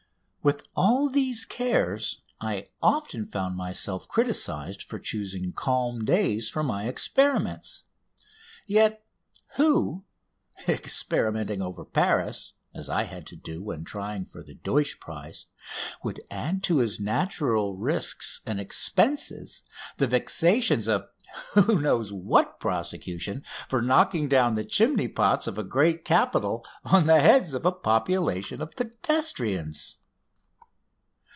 [0.43, 6.87] With all these cares I often found myself criticised for choosing calm days for my
[6.87, 7.83] experiments.
[8.65, 9.05] Yet
[9.57, 10.03] who,
[10.67, 15.45] experimenting over Paris as I had to do when trying for the Deutsch prize
[16.03, 19.61] would add to his natural risks and expenses
[19.97, 21.07] the vexations of
[21.53, 27.05] who knows what prosecution for knocking down the chimney pots of a great capital on
[27.05, 29.97] the heads of a population of pedestrians?